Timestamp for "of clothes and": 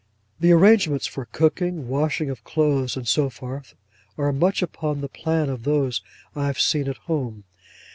2.31-3.07